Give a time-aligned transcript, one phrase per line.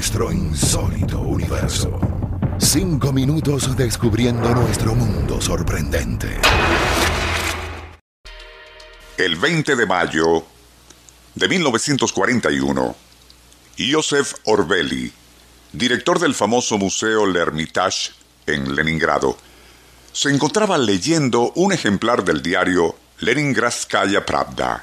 [0.00, 2.00] nuestro insólito universo.
[2.56, 6.40] Cinco minutos descubriendo nuestro mundo sorprendente.
[9.18, 10.46] El 20 de mayo
[11.34, 12.96] de 1941,
[13.78, 15.12] Joseph Orbeli,
[15.70, 18.12] director del famoso Museo L'Ermitage
[18.46, 19.36] en Leningrado,
[20.12, 24.82] se encontraba leyendo un ejemplar del diario Leningradskaya Pravda.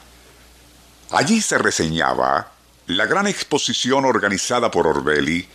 [1.09, 2.51] Allí se reseñaba
[2.87, 5.47] la gran exposición organizada por Orbeli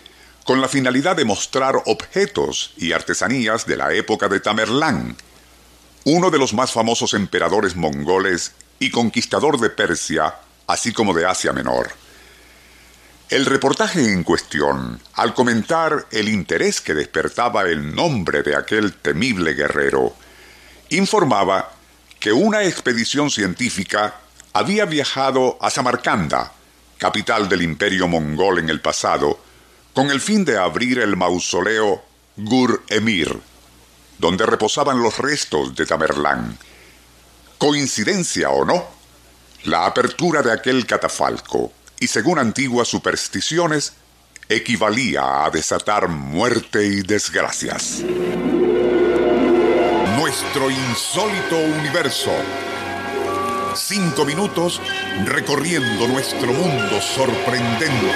[0.44, 5.16] con la finalidad de mostrar objetos y artesanías de la época de Tamerlán,
[6.04, 10.34] uno de los más famosos emperadores mongoles y conquistador de Persia,
[10.66, 11.90] así como de Asia Menor.
[13.30, 19.54] El reportaje en cuestión, al comentar el interés que despertaba el nombre de aquel temible
[19.54, 20.14] guerrero,
[20.90, 21.72] informaba
[22.20, 24.16] que una expedición científica
[24.52, 26.52] había viajado a Samarcanda,
[27.02, 29.36] capital del imperio mongol en el pasado,
[29.92, 32.00] con el fin de abrir el mausoleo
[32.36, 33.40] Gur Emir,
[34.18, 36.56] donde reposaban los restos de Tamerlán.
[37.58, 38.84] Coincidencia o no,
[39.64, 43.94] la apertura de aquel catafalco, y según antiguas supersticiones,
[44.48, 48.00] equivalía a desatar muerte y desgracias.
[50.16, 52.30] Nuestro insólito universo
[53.74, 54.80] Cinco minutos
[55.24, 58.12] recorriendo nuestro mundo sorprendente.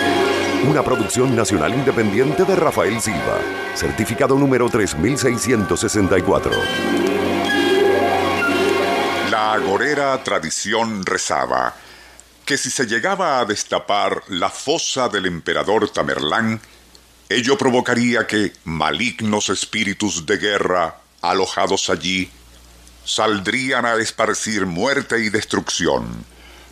[0.69, 3.39] Una producción nacional independiente de Rafael Silva.
[3.75, 6.53] Certificado número 3664.
[9.31, 11.75] La agorera tradición rezaba
[12.45, 16.61] que si se llegaba a destapar la fosa del emperador Tamerlán,
[17.29, 22.31] ello provocaría que malignos espíritus de guerra alojados allí
[23.07, 26.25] saldrían a esparcir muerte y destrucción,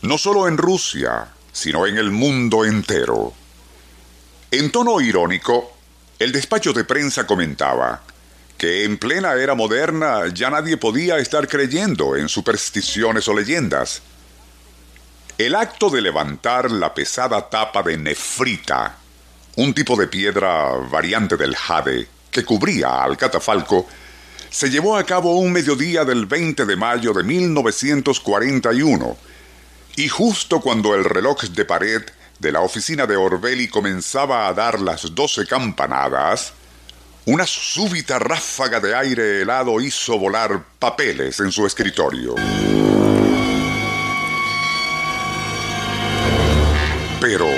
[0.03, 3.33] no solo en Rusia, sino en el mundo entero.
[4.51, 5.73] En tono irónico,
[6.19, 8.03] el despacho de prensa comentaba
[8.59, 14.03] que en plena era moderna ya nadie podía estar creyendo en supersticiones o leyendas.
[15.39, 18.97] El acto de levantar la pesada tapa de nefrita,
[19.57, 23.87] un tipo de piedra variante del jade que cubría al catafalco,
[24.55, 29.17] se llevó a cabo un mediodía del 20 de mayo de 1941,
[29.97, 32.03] y justo cuando el reloj de pared
[32.39, 36.53] de la oficina de Orbeli comenzaba a dar las doce campanadas,
[37.27, 42.37] una súbita ráfaga de aire helado hizo volar papeles en su escritorio.
[47.21, 47.49] Pero,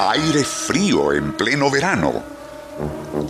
[0.00, 2.39] aire frío en pleno verano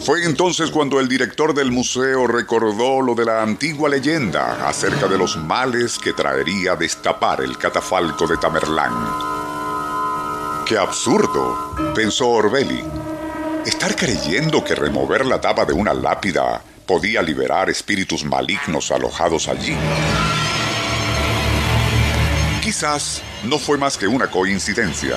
[0.00, 5.19] fue entonces cuando el director del museo recordó lo de la antigua leyenda acerca de
[5.19, 8.94] los males que traería destapar el catafalco de Tamerlán.
[10.66, 11.75] ¡Qué absurdo!
[11.94, 12.83] pensó Orbeli.
[13.66, 19.77] Estar creyendo que remover la tapa de una lápida podía liberar espíritus malignos alojados allí.
[22.62, 25.16] Quizás no fue más que una coincidencia,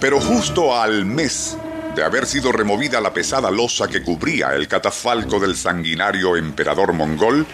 [0.00, 1.56] pero justo al mes
[1.94, 7.46] de haber sido removida la pesada losa que cubría el catafalco del sanguinario emperador mongol,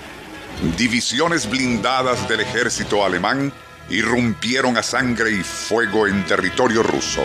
[0.77, 3.53] divisiones blindadas del ejército alemán
[3.89, 7.23] irrumpieron a sangre y fuego en territorio ruso.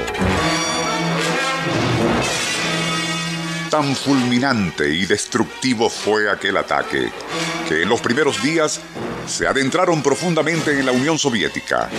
[3.69, 7.09] Tan fulminante y destructivo fue aquel ataque,
[7.67, 8.81] que en los primeros días
[9.28, 11.90] se adentraron profundamente en la Unión Soviética.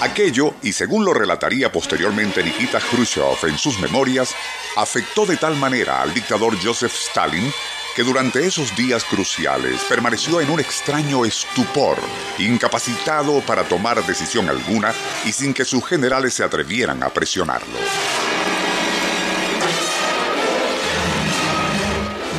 [0.00, 4.34] Aquello, y según lo relataría posteriormente Nikita Khrushchev en sus memorias,
[4.76, 7.52] afectó de tal manera al dictador Joseph Stalin
[7.94, 11.98] que durante esos días cruciales permaneció en un extraño estupor,
[12.38, 14.94] incapacitado para tomar decisión alguna
[15.24, 18.31] y sin que sus generales se atrevieran a presionarlo.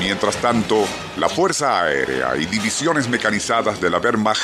[0.04, 4.44] Mientras tanto, la Fuerza Aérea y divisiones mecanizadas de la Wehrmacht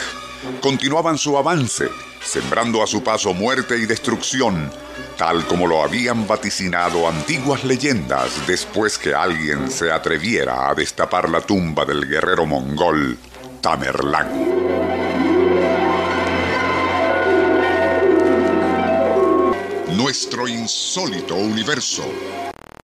[0.62, 1.90] continuaban su avance,
[2.24, 4.72] sembrando a su paso muerte y destrucción,
[5.18, 11.42] tal como lo habían vaticinado antiguas leyendas después que alguien se atreviera a destapar la
[11.42, 13.18] tumba del guerrero mongol
[13.60, 14.30] Tamerlán.
[19.98, 22.06] Nuestro insólito universo